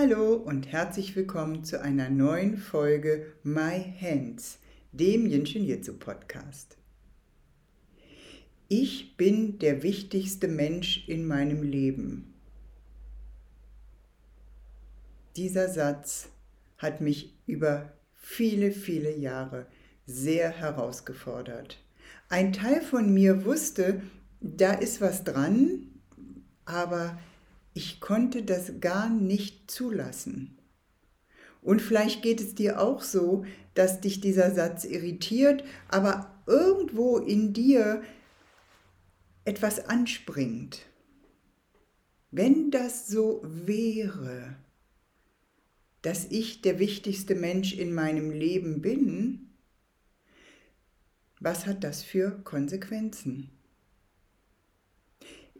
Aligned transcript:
Hallo 0.00 0.34
und 0.34 0.70
herzlich 0.70 1.16
willkommen 1.16 1.64
zu 1.64 1.82
einer 1.82 2.08
neuen 2.08 2.56
Folge 2.56 3.32
My 3.42 3.84
Hands, 4.00 4.58
dem 4.92 5.26
Jinshin 5.26 5.64
Jitsu 5.64 5.92
Podcast. 5.92 6.76
Ich 8.68 9.16
bin 9.16 9.58
der 9.58 9.82
wichtigste 9.82 10.46
Mensch 10.46 11.08
in 11.08 11.26
meinem 11.26 11.64
Leben. 11.64 12.32
Dieser 15.34 15.68
Satz 15.68 16.28
hat 16.76 17.00
mich 17.00 17.36
über 17.46 17.92
viele, 18.14 18.70
viele 18.70 19.16
Jahre 19.16 19.66
sehr 20.06 20.50
herausgefordert. 20.50 21.82
Ein 22.28 22.52
Teil 22.52 22.82
von 22.82 23.12
mir 23.12 23.44
wusste, 23.44 24.00
da 24.40 24.74
ist 24.74 25.00
was 25.00 25.24
dran, 25.24 25.88
aber 26.66 27.18
ich 27.78 28.00
konnte 28.00 28.42
das 28.42 28.80
gar 28.80 29.08
nicht 29.08 29.70
zulassen. 29.70 30.58
Und 31.62 31.80
vielleicht 31.80 32.22
geht 32.22 32.40
es 32.40 32.56
dir 32.56 32.80
auch 32.80 33.02
so, 33.02 33.44
dass 33.74 34.00
dich 34.00 34.20
dieser 34.20 34.52
Satz 34.52 34.84
irritiert, 34.84 35.62
aber 35.86 36.42
irgendwo 36.48 37.18
in 37.18 37.52
dir 37.52 38.02
etwas 39.44 39.86
anspringt. 39.86 40.86
Wenn 42.32 42.72
das 42.72 43.06
so 43.06 43.42
wäre, 43.44 44.56
dass 46.02 46.24
ich 46.32 46.62
der 46.62 46.80
wichtigste 46.80 47.36
Mensch 47.36 47.74
in 47.74 47.94
meinem 47.94 48.32
Leben 48.32 48.82
bin, 48.82 49.50
was 51.38 51.64
hat 51.64 51.84
das 51.84 52.02
für 52.02 52.40
Konsequenzen? 52.42 53.52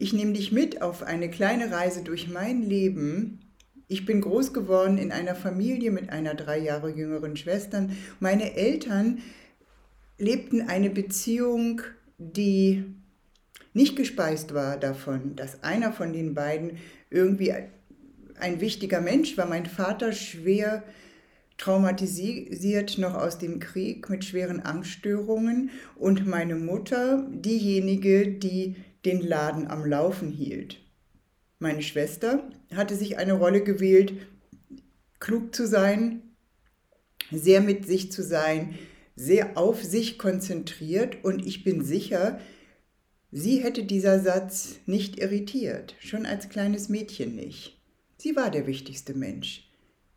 Ich 0.01 0.13
nehme 0.13 0.31
dich 0.31 0.53
mit 0.53 0.81
auf 0.81 1.03
eine 1.03 1.29
kleine 1.29 1.71
Reise 1.71 2.03
durch 2.03 2.29
mein 2.29 2.63
Leben. 2.63 3.41
Ich 3.89 4.05
bin 4.05 4.21
groß 4.21 4.53
geworden 4.53 4.97
in 4.97 5.11
einer 5.11 5.35
Familie 5.35 5.91
mit 5.91 6.09
einer 6.09 6.35
drei 6.35 6.57
Jahre 6.57 6.89
jüngeren 6.89 7.35
Schwester. 7.35 7.89
Meine 8.21 8.55
Eltern 8.55 9.19
lebten 10.17 10.61
eine 10.61 10.89
Beziehung, 10.89 11.81
die 12.17 12.85
nicht 13.73 13.97
gespeist 13.97 14.53
war 14.53 14.77
davon, 14.77 15.35
dass 15.35 15.63
einer 15.63 15.91
von 15.91 16.13
den 16.13 16.33
beiden 16.33 16.77
irgendwie 17.09 17.53
ein 18.39 18.61
wichtiger 18.61 19.01
Mensch 19.01 19.37
war. 19.37 19.47
Mein 19.47 19.65
Vater 19.65 20.13
schwer 20.13 20.81
traumatisiert 21.57 22.99
noch 22.99 23.15
aus 23.15 23.37
dem 23.37 23.59
Krieg 23.59 24.09
mit 24.09 24.23
schweren 24.23 24.61
Angststörungen 24.61 25.71
und 25.97 26.25
meine 26.25 26.55
Mutter 26.55 27.27
diejenige, 27.31 28.29
die 28.29 28.77
den 29.05 29.21
Laden 29.21 29.67
am 29.67 29.85
Laufen 29.85 30.29
hielt. 30.29 30.79
Meine 31.59 31.81
Schwester 31.81 32.49
hatte 32.73 32.95
sich 32.95 33.17
eine 33.17 33.33
Rolle 33.33 33.63
gewählt, 33.63 34.13
klug 35.19 35.53
zu 35.53 35.67
sein, 35.67 36.21
sehr 37.31 37.61
mit 37.61 37.85
sich 37.85 38.11
zu 38.11 38.23
sein, 38.23 38.75
sehr 39.15 39.57
auf 39.57 39.83
sich 39.83 40.17
konzentriert 40.17 41.23
und 41.23 41.45
ich 41.45 41.63
bin 41.63 41.83
sicher, 41.83 42.39
sie 43.31 43.57
hätte 43.57 43.83
dieser 43.83 44.19
Satz 44.19 44.79
nicht 44.85 45.19
irritiert, 45.19 45.95
schon 45.99 46.25
als 46.25 46.47
kleines 46.47 46.87
Mädchen 46.87 47.35
nicht. 47.35 47.77
Sie 48.17 48.35
war 48.35 48.49
der 48.49 48.65
wichtigste 48.65 49.13
Mensch 49.13 49.69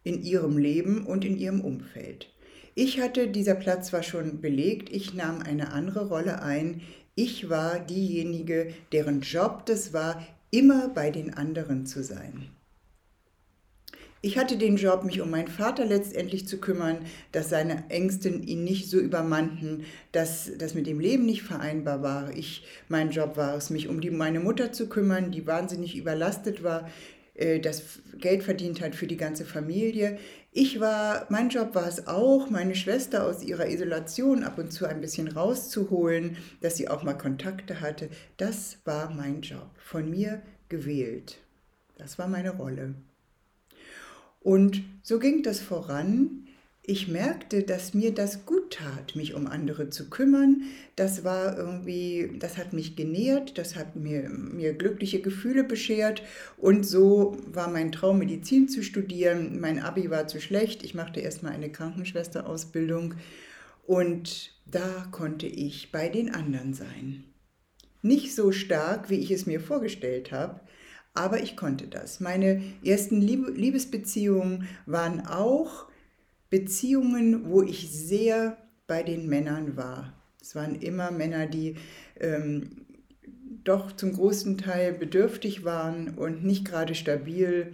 in 0.05 0.23
ihrem 0.23 0.59
Leben 0.59 1.07
und 1.07 1.25
in 1.25 1.37
ihrem 1.37 1.61
Umfeld. 1.61 2.29
Ich 2.75 3.01
hatte, 3.01 3.29
dieser 3.29 3.55
Platz 3.55 3.93
war 3.93 4.03
schon 4.03 4.41
belegt, 4.41 4.91
ich 4.91 5.15
nahm 5.15 5.41
eine 5.41 5.73
andere 5.73 6.09
Rolle 6.09 6.43
ein, 6.43 6.81
ich 7.15 7.51
war 7.51 7.79
diejenige, 7.79 8.73
deren 8.93 9.21
Job 9.21 9.67
das 9.67 9.93
war, 9.93 10.27
immer 10.51 10.89
bei 10.89 11.11
den 11.11 11.35
anderen 11.35 11.87
zu 11.87 12.03
sein. 12.03 12.49
Ich 14.25 14.39
hatte 14.39 14.57
den 14.57 14.77
Job, 14.77 15.03
mich 15.03 15.21
um 15.21 15.31
meinen 15.31 15.49
Vater 15.49 15.85
letztendlich 15.85 16.47
zu 16.47 16.59
kümmern, 16.59 16.99
dass 17.33 17.51
seine 17.51 17.91
Ängste 17.91 18.29
ihn 18.29 18.63
nicht 18.63 18.89
so 18.89 19.01
übermannten, 19.01 19.85
dass 20.13 20.49
das 20.59 20.75
mit 20.75 20.87
dem 20.87 21.01
Leben 21.01 21.27
nicht 21.27 21.43
vereinbar 21.43 22.03
war. 22.03 22.31
Ich, 22.31 22.65
mein 22.89 23.11
Job 23.11 23.37
war 23.37 23.57
es, 23.57 23.71
mich 23.71 23.89
um 23.89 24.01
die, 24.01 24.11
meine 24.11 24.39
Mutter 24.39 24.71
zu 24.71 24.89
kümmern, 24.89 25.33
die 25.33 25.45
wahnsinnig 25.49 25.97
überlastet 25.97 26.63
war, 26.63 26.89
äh, 27.35 27.59
das 27.59 27.83
Geld 28.19 28.45
verdient 28.45 28.81
hat 28.81 28.95
für 28.95 29.09
die 29.09 29.17
ganze 29.17 29.45
Familie. 29.45 30.19
Ich 30.55 30.81
war, 30.81 31.27
mein 31.31 31.49
Job 31.49 31.75
war 31.75 31.89
es 31.89 32.07
auch, 32.07 32.51
meine 32.51 32.75
Schwester 32.75 33.25
aus 33.25 33.43
ihrer 33.43 33.69
Isolation 33.69 34.45
ab 34.45 34.59
und 34.59 34.71
zu 34.71 34.85
ein 34.85 35.01
bisschen 35.01 35.29
rauszuholen, 35.29 36.37
dass 36.61 36.77
sie 36.77 36.91
auch 36.91 37.03
mal 37.03 37.15
Kontakte 37.15 37.81
hatte. 37.81 38.11
Das 38.37 38.77
war 38.85 39.09
mein 39.09 39.41
Job, 39.41 39.71
von 39.79 40.11
mir 40.11 40.43
gewählt. 40.69 41.39
Das 41.97 42.19
war 42.19 42.29
meine 42.29 42.51
Rolle. 42.51 42.95
Und 44.41 44.83
so 45.03 45.19
ging 45.19 45.43
das 45.43 45.59
voran, 45.59 46.47
ich 46.85 47.07
merkte, 47.07 47.63
dass 47.63 47.95
mir 47.95 48.13
das 48.13 48.45
gut 48.45 48.73
tat, 48.73 49.15
mich 49.15 49.35
um 49.35 49.47
andere 49.47 49.91
zu 49.91 50.11
kümmern. 50.11 50.63
Das 50.97 51.23
war 51.23 51.57
irgendwie, 51.57 52.37
das 52.41 52.57
hat 52.57 52.73
mich 52.73 52.97
genährt, 52.97 53.57
das 53.57 53.77
hat 53.77 53.95
mir, 53.95 54.29
mir 54.29 54.73
glückliche 54.73 55.21
Gefühle 55.21 55.63
beschert. 55.63 56.23
Und 56.57 56.85
so 56.85 57.37
war 57.47 57.69
mein 57.69 57.93
Traum, 57.93 58.19
Medizin 58.19 58.69
zu 58.69 58.83
studieren. 58.83 59.61
Mein 59.61 59.79
Abi 59.79 60.11
war 60.11 60.27
zu 60.27 60.41
schlecht. 60.41 60.83
Ich 60.83 60.95
machte 60.95 61.21
erstmal 61.21 61.53
eine 61.53 61.71
Krankenschwesterausbildung. 61.71 63.15
Und 63.87 64.53
da 64.67 65.07
konnte 65.13 65.47
ich 65.47 65.93
bei 65.93 66.09
den 66.09 66.35
anderen 66.35 66.75
sein. 66.75 67.23
Nicht 68.03 68.35
so 68.35 68.51
stark, 68.51 69.09
wie 69.09 69.21
ich 69.21 69.31
es 69.31 69.47
mir 69.47 69.61
vorgestellt 69.61 70.33
habe, 70.33 70.61
aber 71.15 71.41
ich 71.45 71.57
konnte 71.57 71.87
das. 71.87 72.19
Meine 72.19 72.61
ersten 72.85 73.21
Liebesbeziehungen 73.21 74.67
waren 74.87 75.25
auch 75.25 75.92
Beziehungen, 76.53 77.49
wo 77.49 77.63
ich 77.63 77.91
sehr 77.91 78.59
bei 78.87 79.03
den 79.03 79.27
Männern 79.27 79.75
war. 79.75 80.13
Es 80.39 80.55
waren 80.55 80.75
immer 80.75 81.11
Männer, 81.11 81.47
die 81.47 81.77
ähm, 82.21 82.85
doch 83.65 83.91
zum 83.93 84.13
großen 84.13 84.59
Teil 84.59 84.93
bedürftig 84.93 85.65
waren 85.65 86.11
und 86.11 86.45
nicht 86.45 86.67
gerade 86.67 86.95
stabil. 86.95 87.73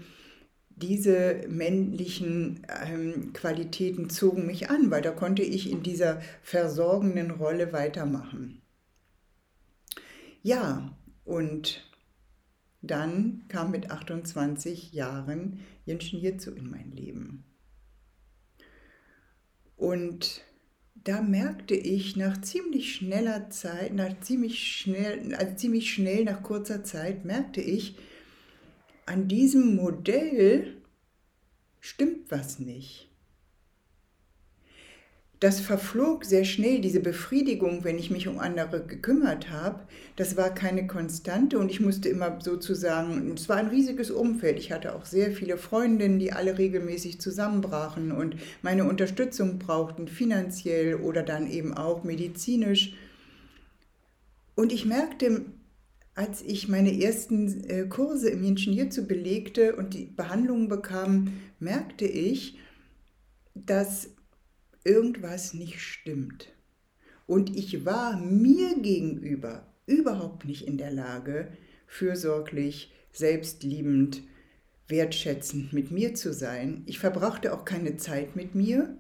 Diese 0.71 1.41
männlichen 1.49 2.65
ähm, 2.87 3.33
Qualitäten 3.33 4.11
zogen 4.11 4.47
mich 4.47 4.71
an, 4.71 4.93
weil 4.93 5.03
da 5.03 5.11
konnte 5.11 5.43
ich 5.43 5.73
in 5.73 5.83
dieser 5.83 6.23
versorgenden 6.45 7.33
Rolle 7.33 7.73
weitermachen. 7.73 8.63
Ja, 10.45 10.97
und 11.25 11.85
dann 12.81 13.43
kam 13.49 13.73
mit 13.73 13.91
28 13.91 14.93
Jahren 14.93 15.59
Jenschen 15.85 16.21
Jitsu 16.21 16.53
in 16.53 16.71
mein 16.71 16.93
Leben. 16.93 17.43
Und 19.79 20.43
da 20.95 21.23
merkte 21.23 21.75
ich 21.75 22.17
nach 22.17 22.41
ziemlich 22.43 22.95
schneller 22.97 23.49
Zeit, 23.49 23.95
nach 23.95 24.21
ziemlich 24.21 24.59
schnell, 24.59 25.35
also 25.35 25.55
ziemlich 25.55 25.91
schnell 25.91 26.25
nach 26.25 26.43
kurzer 26.43 26.85
Zeit, 26.85 27.25
merkte 27.25 27.63
ich, 27.63 27.97
an 29.07 29.29
diesem 29.29 29.77
Modell 29.77 30.83
stimmt 31.81 32.31
was 32.31 32.59
nicht 32.59 33.08
das 35.41 35.61
verflog 35.61 36.25
sehr 36.25 36.45
schnell, 36.45 36.81
diese 36.81 36.99
Befriedigung, 36.99 37.85
wenn 37.85 37.99
ich 37.99 38.11
mich 38.11 38.27
um 38.27 38.41
andere 38.41 38.85
gekümmert 38.85 39.51
habe. 39.51 39.81
Das 40.17 40.37
war 40.37 40.53
keine 40.53 40.89
Konstante 40.89 41.59
und 41.61 41.71
ich 41.71 41.79
musste 41.79 42.09
immer 42.09 42.41
sozusagen, 42.41 43.35
es 43.35 43.49
war 43.49 43.57
ein 43.57 43.69
riesiges 43.69 44.11
Umfeld. 44.11 44.59
Ich 44.59 44.73
hatte 44.73 44.97
auch 44.97 45.05
sehr 45.05 45.31
viele 45.31 45.57
Freundinnen, 45.57 46.19
die 46.19 46.33
alle 46.33 46.59
regelmäßig 46.59 47.21
zusammenbrachen 47.21 48.11
und 48.11 48.35
meine 48.63 48.85
Unterstützung 48.85 49.61
brauchten, 49.61 50.09
finanziell 50.09 50.97
oder 50.97 51.23
dann 51.23 51.49
eben 51.49 51.73
auch 51.73 52.03
medizinisch. 52.03 52.95
Und 54.57 54.73
ich 54.73 54.87
merkte, 54.87 55.45
als 56.17 56.43
ich 56.43 56.67
meine 56.67 57.01
ersten 57.01 57.63
äh, 57.71 57.87
Kurse 57.87 58.29
im 58.29 58.43
Yin 58.43 58.57
Jitsu 58.57 59.07
belegte 59.07 59.77
und 59.77 59.95
die 59.95 60.07
Behandlungen 60.07 60.69
bekam, 60.69 61.33
merkte 61.61 62.07
ich, 62.07 62.59
dass 63.55 64.11
irgendwas 64.89 65.53
nicht 65.53 65.81
stimmt. 65.81 66.49
Und 67.27 67.55
ich 67.55 67.85
war 67.85 68.17
mir 68.19 68.81
gegenüber 68.81 69.67
überhaupt 69.87 70.47
nicht 70.47 70.67
in 70.67 70.79
der 70.79 70.91
Lage, 70.91 71.53
fürsorglich, 71.87 72.93
selbstliebend, 73.13 74.23
wertschätzend 74.87 75.75
mit 75.75 75.91
mir 75.91 76.15
zu 76.15 76.33
sein. 76.33 76.83
Ich 76.87 76.99
verbrachte 76.99 77.53
auch 77.53 77.67
keine 77.67 77.99
Zeit 77.99 78.35
mit 78.35 78.55
mir, 78.55 78.97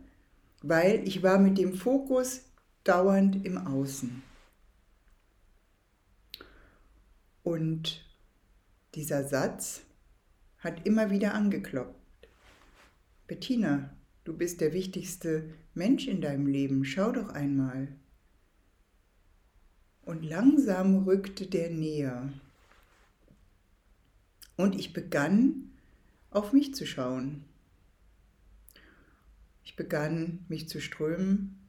weil 0.62 1.06
ich 1.08 1.23
war 1.23 1.38
mit 1.38 1.56
dem 1.56 1.73
Fokus 1.73 2.43
dauernd 2.84 3.46
im 3.46 3.56
Außen. 3.56 4.23
Und 7.43 8.05
dieser 8.94 9.25
Satz 9.25 9.81
hat 10.58 10.87
immer 10.87 11.11
wieder 11.11 11.32
angeklopft. 11.32 11.94
Bettina, 13.26 13.98
du 14.29 14.37
bist 14.37 14.61
der 14.61 14.75
wichtigste 14.75 15.55
Mensch 15.73 16.07
in 16.07 16.21
deinem 16.21 16.47
Leben, 16.47 16.85
schau 16.85 17.13
doch 17.13 17.31
einmal. 17.31 17.89
Und 20.03 20.23
langsam 20.23 21.05
rückte 21.05 21.47
der 21.47 21.71
näher. 21.71 22.31
Und 24.57 24.75
ich 24.75 24.93
begann 24.93 25.71
auf 26.31 26.53
mich 26.53 26.75
zu 26.75 26.87
schauen. 26.87 27.43
Ich 29.65 29.77
begann 29.77 30.45
mich 30.49 30.69
zu 30.69 30.79
strömen. 30.83 31.67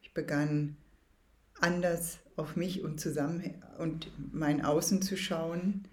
Ich 0.00 0.14
begann 0.14 0.78
anders 1.60 2.20
auf 2.36 2.56
mich 2.56 2.82
und 2.82 3.00
zusammen 3.00 3.62
und 3.78 4.10
mein 4.32 4.64
Außen 4.64 5.02
zu 5.02 5.18
schauen. 5.18 5.86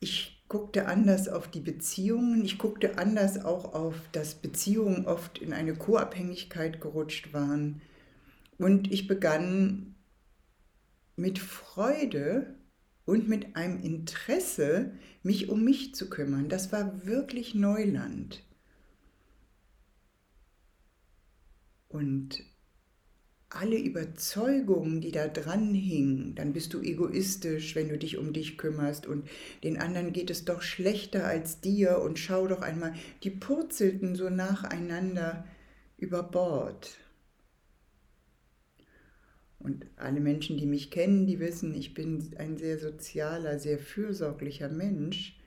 Ich 0.00 0.33
guckte 0.54 0.86
anders 0.86 1.28
auf 1.28 1.50
die 1.50 1.58
Beziehungen. 1.58 2.44
Ich 2.44 2.58
guckte 2.58 2.96
anders 2.96 3.44
auch 3.44 3.74
auf, 3.74 3.96
dass 4.12 4.36
Beziehungen 4.36 5.04
oft 5.04 5.38
in 5.38 5.52
eine 5.52 5.74
Co-Abhängigkeit 5.74 6.80
gerutscht 6.80 7.32
waren. 7.32 7.82
Und 8.56 8.92
ich 8.92 9.08
begann 9.08 9.96
mit 11.16 11.40
Freude 11.40 12.54
und 13.04 13.28
mit 13.28 13.56
einem 13.56 13.82
Interesse, 13.82 14.92
mich 15.24 15.48
um 15.48 15.64
mich 15.64 15.92
zu 15.96 16.08
kümmern. 16.08 16.48
Das 16.48 16.70
war 16.70 17.04
wirklich 17.04 17.56
Neuland. 17.56 18.44
Und 21.88 22.44
alle 23.54 23.78
Überzeugungen, 23.78 25.00
die 25.00 25.12
da 25.12 25.28
dran 25.28 25.74
hingen, 25.74 26.34
dann 26.34 26.52
bist 26.52 26.74
du 26.74 26.80
egoistisch, 26.80 27.74
wenn 27.74 27.88
du 27.88 27.96
dich 27.96 28.18
um 28.18 28.32
dich 28.32 28.58
kümmerst 28.58 29.06
und 29.06 29.28
den 29.62 29.78
anderen 29.78 30.12
geht 30.12 30.30
es 30.30 30.44
doch 30.44 30.62
schlechter 30.62 31.26
als 31.26 31.60
dir 31.60 32.00
und 32.00 32.18
schau 32.18 32.46
doch 32.46 32.62
einmal, 32.62 32.94
die 33.22 33.30
purzelten 33.30 34.16
so 34.16 34.28
nacheinander 34.28 35.44
über 35.96 36.22
Bord. 36.22 36.98
Und 39.58 39.86
alle 39.96 40.20
Menschen, 40.20 40.58
die 40.58 40.66
mich 40.66 40.90
kennen, 40.90 41.26
die 41.26 41.40
wissen, 41.40 41.74
ich 41.74 41.94
bin 41.94 42.34
ein 42.36 42.58
sehr 42.58 42.78
sozialer, 42.78 43.58
sehr 43.58 43.78
fürsorglicher 43.78 44.68
Mensch. 44.68 45.40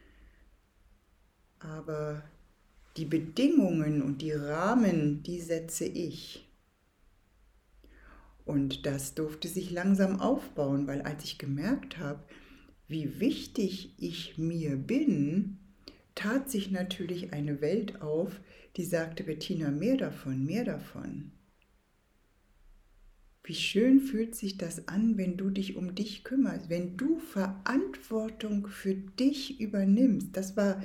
Aber 1.59 2.23
die 2.97 3.05
Bedingungen 3.05 4.01
und 4.01 4.23
die 4.23 4.31
Rahmen, 4.31 5.21
die 5.21 5.39
setze 5.39 5.85
ich. 5.85 6.46
Und 8.47 8.85
das 8.85 9.13
durfte 9.13 9.49
sich 9.49 9.71
langsam 9.71 10.21
aufbauen, 10.21 10.87
weil 10.87 11.01
als 11.01 11.25
ich 11.25 11.37
gemerkt 11.37 11.97
habe, 11.97 12.23
wie 12.87 13.19
wichtig 13.19 13.93
ich 13.97 14.37
mir 14.37 14.77
bin, 14.77 15.57
tat 16.15 16.49
sich 16.49 16.71
natürlich 16.71 17.33
eine 17.33 17.59
Welt 17.59 18.01
auf, 18.01 18.39
die 18.77 18.85
sagte, 18.85 19.25
Bettina, 19.25 19.69
mehr 19.69 19.97
davon, 19.97 20.45
mehr 20.45 20.63
davon. 20.63 21.33
Wie 23.43 23.55
schön 23.55 23.99
fühlt 23.99 24.33
sich 24.33 24.57
das 24.57 24.87
an, 24.87 25.17
wenn 25.17 25.35
du 25.35 25.49
dich 25.49 25.75
um 25.75 25.93
dich 25.93 26.23
kümmerst, 26.23 26.69
wenn 26.69 26.95
du 26.95 27.19
Verantwortung 27.19 28.67
für 28.67 28.95
dich 28.95 29.59
übernimmst. 29.59 30.29
Das 30.37 30.55
war 30.55 30.81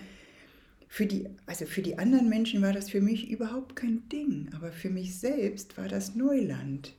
für 0.88 1.06
die, 1.06 1.29
also 1.47 1.67
für 1.67 1.82
die 1.82 1.99
anderen 1.99 2.29
Menschen 2.29 2.61
war 2.61 2.73
das 2.73 2.91
für 2.91 3.00
mich 3.00 3.31
überhaupt 3.31 3.76
kein 3.76 4.08
Ding, 4.08 4.50
aber 4.53 4.73
für 4.73 4.91
mich 4.91 5.19
selbst 5.19 5.79
war 5.79 5.88
das 5.88 6.17
Neuland. 6.17 6.94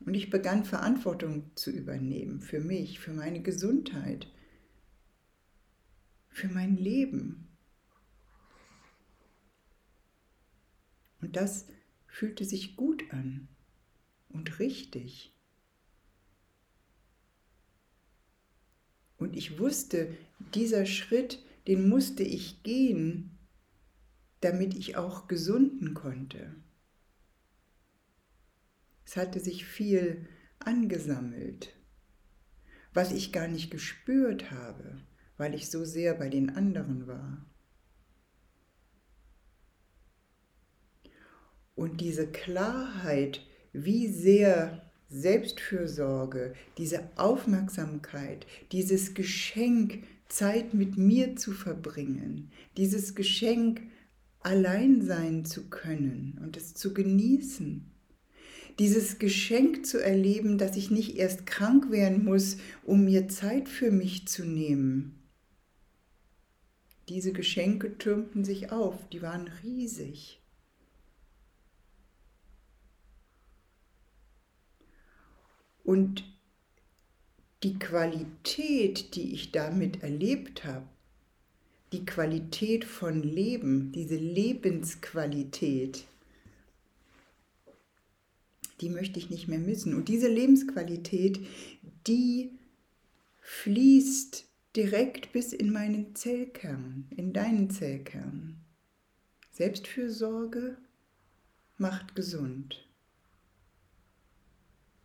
Und 0.00 0.14
ich 0.14 0.30
begann 0.30 0.64
Verantwortung 0.64 1.50
zu 1.56 1.70
übernehmen 1.70 2.40
für 2.40 2.60
mich, 2.60 3.00
für 3.00 3.12
meine 3.12 3.42
Gesundheit, 3.42 4.30
für 6.28 6.48
mein 6.48 6.76
Leben. 6.76 7.48
Und 11.20 11.36
das 11.36 11.66
fühlte 12.06 12.44
sich 12.44 12.76
gut 12.76 13.02
an 13.10 13.48
und 14.28 14.58
richtig. 14.58 15.32
Und 19.18 19.34
ich 19.34 19.58
wusste, 19.58 20.14
dieser 20.54 20.86
Schritt, 20.86 21.42
den 21.66 21.88
musste 21.88 22.22
ich 22.22 22.62
gehen, 22.62 23.36
damit 24.40 24.74
ich 24.74 24.96
auch 24.96 25.26
gesunden 25.26 25.94
konnte. 25.94 26.54
Es 29.06 29.16
hatte 29.16 29.38
sich 29.38 29.64
viel 29.64 30.26
angesammelt, 30.58 31.76
was 32.92 33.12
ich 33.12 33.32
gar 33.32 33.46
nicht 33.46 33.70
gespürt 33.70 34.50
habe, 34.50 35.00
weil 35.36 35.54
ich 35.54 35.70
so 35.70 35.84
sehr 35.84 36.14
bei 36.14 36.28
den 36.28 36.50
anderen 36.50 37.06
war. 37.06 37.46
Und 41.76 42.00
diese 42.00 42.26
Klarheit, 42.26 43.46
wie 43.72 44.08
sehr 44.08 44.90
Selbstfürsorge, 45.08 46.54
diese 46.78 47.08
Aufmerksamkeit, 47.16 48.46
dieses 48.72 49.14
Geschenk, 49.14 50.02
Zeit 50.28 50.74
mit 50.74 50.96
mir 50.96 51.36
zu 51.36 51.52
verbringen, 51.52 52.50
dieses 52.76 53.14
Geschenk, 53.14 53.82
allein 54.40 55.02
sein 55.02 55.44
zu 55.44 55.68
können 55.68 56.40
und 56.42 56.56
es 56.56 56.74
zu 56.74 56.92
genießen, 56.92 57.92
dieses 58.78 59.18
Geschenk 59.18 59.86
zu 59.86 60.02
erleben, 60.02 60.58
dass 60.58 60.76
ich 60.76 60.90
nicht 60.90 61.16
erst 61.16 61.46
krank 61.46 61.90
werden 61.90 62.24
muss, 62.24 62.58
um 62.84 63.04
mir 63.04 63.28
Zeit 63.28 63.68
für 63.68 63.90
mich 63.90 64.28
zu 64.28 64.44
nehmen. 64.44 65.22
Diese 67.08 67.32
Geschenke 67.32 67.96
türmten 67.98 68.44
sich 68.44 68.72
auf, 68.72 69.08
die 69.08 69.22
waren 69.22 69.48
riesig. 69.62 70.40
Und 75.84 76.24
die 77.62 77.78
Qualität, 77.78 79.14
die 79.14 79.32
ich 79.32 79.52
damit 79.52 80.02
erlebt 80.02 80.64
habe, 80.64 80.86
die 81.92 82.04
Qualität 82.04 82.84
von 82.84 83.22
Leben, 83.22 83.92
diese 83.92 84.16
Lebensqualität, 84.16 86.04
die 88.80 88.90
möchte 88.90 89.18
ich 89.18 89.30
nicht 89.30 89.48
mehr 89.48 89.58
missen. 89.58 89.94
Und 89.94 90.08
diese 90.08 90.28
Lebensqualität, 90.28 91.40
die 92.06 92.50
fließt 93.40 94.44
direkt 94.74 95.32
bis 95.32 95.52
in 95.52 95.72
meinen 95.72 96.14
Zellkern, 96.14 97.06
in 97.16 97.32
deinen 97.32 97.70
Zellkern. 97.70 98.60
Selbstfürsorge 99.52 100.76
macht 101.78 102.14
gesund. 102.14 102.86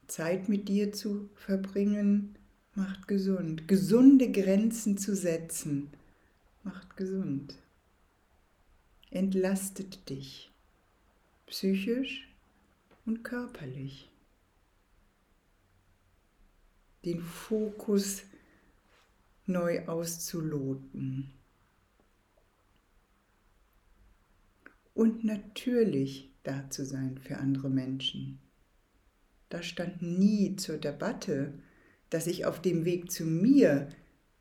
Zeit 0.07 0.49
mit 0.49 0.67
dir 0.67 0.91
zu 0.91 1.29
verbringen, 1.35 2.37
macht 2.75 3.07
gesund. 3.07 3.69
Gesunde 3.69 4.29
Grenzen 4.29 4.97
zu 4.97 5.15
setzen, 5.15 5.89
macht 6.63 6.97
gesund. 6.97 7.55
Entlastet 9.09 10.09
dich, 10.09 10.51
psychisch 11.45 12.30
und 13.05 13.23
körperlich. 13.23 14.11
Den 17.03 17.21
Fokus 17.21 18.23
neu 19.45 19.87
auszuloten. 19.87 21.33
Und 24.93 25.23
natürlich 25.23 26.31
da 26.43 26.69
zu 26.69 26.85
sein 26.85 27.17
für 27.17 27.37
andere 27.37 27.69
Menschen. 27.69 28.39
Da 29.49 29.61
stand 29.63 30.01
nie 30.01 30.55
zur 30.55 30.77
Debatte, 30.77 31.53
dass 32.09 32.27
ich 32.27 32.45
auf 32.45 32.61
dem 32.61 32.85
Weg 32.85 33.11
zu 33.11 33.25
mir 33.25 33.89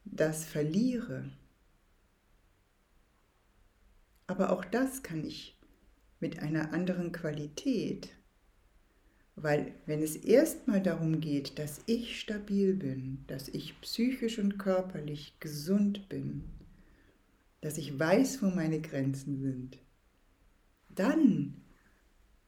das 0.05 0.45
verliere. 0.45 1.31
Aber 4.27 4.51
auch 4.53 4.65
das 4.65 5.03
kann 5.03 5.25
ich 5.25 5.59
mit 6.21 6.39
einer 6.39 6.73
anderen 6.73 7.13
Qualität. 7.13 8.11
Weil 9.43 9.73
wenn 9.87 10.03
es 10.03 10.17
erstmal 10.17 10.83
darum 10.83 11.21
geht, 11.21 11.59
dass 11.59 11.81
ich 11.87 12.21
stabil 12.21 12.75
bin, 12.75 13.25
dass 13.27 13.49
ich 13.49 13.81
psychisch 13.81 14.39
und 14.39 14.59
körperlich 14.59 15.41
gesund 15.41 16.11
bin, 16.11 16.45
dass 17.63 17.79
ich 17.79 17.99
weiß, 17.99 18.43
wo 18.43 18.47
meine 18.47 18.83
Grenzen 18.83 19.41
sind, 19.41 19.79
dann 20.91 21.55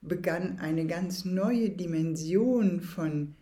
begann 0.02 0.58
eine 0.58 0.86
ganz 0.86 1.24
neue 1.24 1.70
Dimension 1.70 2.82
von 2.82 3.36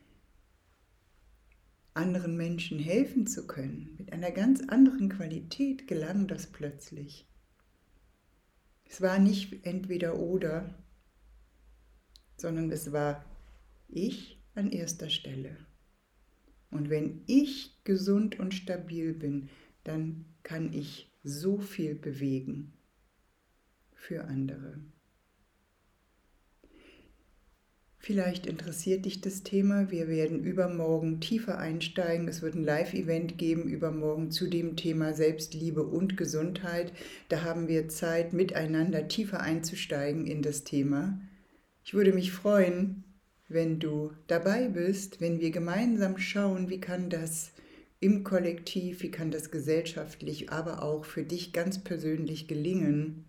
anderen 1.93 2.37
Menschen 2.37 2.79
helfen 2.79 3.27
zu 3.27 3.49
können. 3.49 3.97
Mit 3.99 4.13
einer 4.13 4.31
ganz 4.31 4.63
anderen 4.69 5.09
Qualität 5.09 5.89
gelang 5.89 6.29
das 6.29 6.47
plötzlich. 6.47 7.27
Es 8.85 9.01
war 9.01 9.19
nicht 9.19 9.67
entweder 9.67 10.19
oder, 10.19 10.73
sondern 12.37 12.71
es 12.71 12.93
war 12.93 13.25
ich 13.93 14.41
an 14.55 14.71
erster 14.71 15.11
Stelle. 15.11 15.57
Und 16.71 16.91
wenn 16.91 17.23
ich 17.27 17.83
gesund 17.85 18.39
und 18.39 18.55
stabil 18.55 19.13
bin, 19.13 19.49
dann 19.85 20.25
kann 20.43 20.73
ich 20.73 21.11
so 21.23 21.59
viel 21.59 21.95
bewegen 21.95 22.73
für 23.93 24.25
andere. 24.25 24.81
Vielleicht 28.03 28.47
interessiert 28.47 29.05
dich 29.05 29.21
das 29.21 29.43
Thema. 29.43 29.91
Wir 29.91 30.09
werden 30.09 30.43
übermorgen 30.43 31.21
tiefer 31.21 31.59
einsteigen. 31.59 32.29
Es 32.29 32.41
wird 32.41 32.55
ein 32.55 32.65
Live-Event 32.65 33.37
geben 33.37 33.69
übermorgen 33.69 34.31
zu 34.31 34.49
dem 34.49 34.75
Thema 34.75 35.13
Selbstliebe 35.13 35.83
und 35.83 36.17
Gesundheit. 36.17 36.95
Da 37.29 37.43
haben 37.43 37.69
wir 37.69 37.89
Zeit, 37.89 38.33
miteinander 38.33 39.07
tiefer 39.07 39.41
einzusteigen 39.41 40.27
in 40.27 40.41
das 40.41 40.65
Thema. 40.65 41.21
Ich 41.85 41.93
würde 41.93 42.15
mich 42.15 42.33
freuen, 42.33 43.05
wenn 43.51 43.81
du 43.81 44.13
dabei 44.29 44.69
bist, 44.69 45.21
wenn 45.21 45.41
wir 45.41 45.51
gemeinsam 45.51 46.19
schauen, 46.19 46.71
wie 46.71 46.81
kann 46.81 47.11
das 47.11 47.51
im 47.99 48.25
Kollektiv, 48.25 49.03
wie 49.03 49.11
kann 49.11 49.31
das 49.31 49.51
gesellschaftlich, 49.51 50.51
aber 50.51 50.83
auch 50.83 51.05
für 51.05 51.25
dich 51.25 51.53
ganz 51.53 51.83
persönlich 51.83 52.49
gelingen, 52.49 53.25